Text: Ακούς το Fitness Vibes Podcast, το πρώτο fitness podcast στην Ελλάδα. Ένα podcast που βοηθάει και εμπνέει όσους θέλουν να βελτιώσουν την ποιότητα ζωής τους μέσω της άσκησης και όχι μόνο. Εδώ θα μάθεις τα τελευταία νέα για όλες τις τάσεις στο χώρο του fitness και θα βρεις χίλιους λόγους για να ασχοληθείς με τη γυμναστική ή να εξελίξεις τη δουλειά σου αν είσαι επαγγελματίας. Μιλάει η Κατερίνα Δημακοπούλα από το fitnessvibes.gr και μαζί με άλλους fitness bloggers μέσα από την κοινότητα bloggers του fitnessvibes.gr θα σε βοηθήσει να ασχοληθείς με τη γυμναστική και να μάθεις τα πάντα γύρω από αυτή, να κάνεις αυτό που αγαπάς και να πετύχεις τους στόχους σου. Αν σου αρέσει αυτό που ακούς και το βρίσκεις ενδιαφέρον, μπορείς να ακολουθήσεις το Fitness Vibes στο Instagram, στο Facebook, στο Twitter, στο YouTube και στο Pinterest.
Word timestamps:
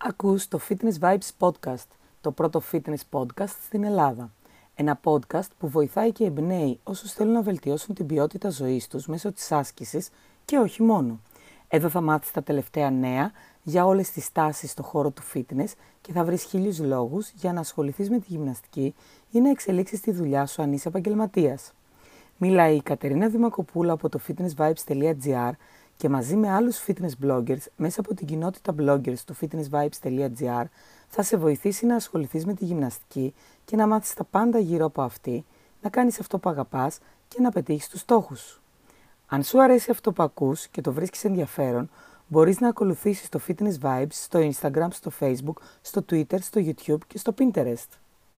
Ακούς 0.00 0.48
το 0.48 0.60
Fitness 0.68 0.98
Vibes 1.00 1.28
Podcast, 1.38 1.86
το 2.20 2.30
πρώτο 2.30 2.62
fitness 2.72 3.00
podcast 3.10 3.54
στην 3.66 3.84
Ελλάδα. 3.84 4.32
Ένα 4.74 5.00
podcast 5.04 5.48
που 5.58 5.68
βοηθάει 5.68 6.12
και 6.12 6.24
εμπνέει 6.24 6.80
όσους 6.82 7.12
θέλουν 7.12 7.32
να 7.32 7.42
βελτιώσουν 7.42 7.94
την 7.94 8.06
ποιότητα 8.06 8.50
ζωής 8.50 8.88
τους 8.88 9.06
μέσω 9.06 9.32
της 9.32 9.52
άσκησης 9.52 10.10
και 10.44 10.58
όχι 10.58 10.82
μόνο. 10.82 11.20
Εδώ 11.68 11.88
θα 11.88 12.00
μάθεις 12.00 12.30
τα 12.30 12.42
τελευταία 12.42 12.90
νέα 12.90 13.32
για 13.62 13.86
όλες 13.86 14.10
τις 14.10 14.32
τάσεις 14.32 14.70
στο 14.70 14.82
χώρο 14.82 15.10
του 15.10 15.22
fitness 15.34 15.72
και 16.00 16.12
θα 16.12 16.24
βρεις 16.24 16.42
χίλιους 16.42 16.78
λόγους 16.78 17.30
για 17.30 17.52
να 17.52 17.60
ασχοληθείς 17.60 18.10
με 18.10 18.18
τη 18.18 18.26
γυμναστική 18.28 18.94
ή 19.30 19.40
να 19.40 19.50
εξελίξεις 19.50 20.00
τη 20.00 20.12
δουλειά 20.12 20.46
σου 20.46 20.62
αν 20.62 20.72
είσαι 20.72 20.88
επαγγελματίας. 20.88 21.72
Μιλάει 22.36 22.76
η 22.76 22.82
Κατερίνα 22.82 23.28
Δημακοπούλα 23.28 23.92
από 23.92 24.08
το 24.08 24.20
fitnessvibes.gr 24.28 25.50
και 25.98 26.08
μαζί 26.08 26.36
με 26.36 26.50
άλλους 26.50 26.84
fitness 26.86 27.24
bloggers 27.26 27.66
μέσα 27.76 28.00
από 28.00 28.14
την 28.14 28.26
κοινότητα 28.26 28.74
bloggers 28.78 29.18
του 29.26 29.36
fitnessvibes.gr 29.40 30.64
θα 31.08 31.22
σε 31.22 31.36
βοηθήσει 31.36 31.86
να 31.86 31.94
ασχοληθείς 31.94 32.46
με 32.46 32.54
τη 32.54 32.64
γυμναστική 32.64 33.34
και 33.64 33.76
να 33.76 33.86
μάθεις 33.86 34.14
τα 34.14 34.24
πάντα 34.24 34.58
γύρω 34.58 34.84
από 34.84 35.02
αυτή, 35.02 35.44
να 35.82 35.90
κάνεις 35.90 36.20
αυτό 36.20 36.38
που 36.38 36.50
αγαπάς 36.50 36.98
και 37.28 37.40
να 37.40 37.50
πετύχεις 37.50 37.88
τους 37.88 38.00
στόχους 38.00 38.40
σου. 38.40 38.62
Αν 39.26 39.42
σου 39.42 39.62
αρέσει 39.62 39.90
αυτό 39.90 40.12
που 40.12 40.22
ακούς 40.22 40.68
και 40.68 40.80
το 40.80 40.92
βρίσκεις 40.92 41.24
ενδιαφέρον, 41.24 41.90
μπορείς 42.26 42.60
να 42.60 42.68
ακολουθήσεις 42.68 43.28
το 43.28 43.40
Fitness 43.48 43.78
Vibes 43.82 44.06
στο 44.10 44.50
Instagram, 44.52 44.88
στο 44.90 45.10
Facebook, 45.20 45.62
στο 45.80 46.04
Twitter, 46.10 46.40
στο 46.40 46.60
YouTube 46.64 47.06
και 47.06 47.18
στο 47.18 47.34
Pinterest. 47.38 47.88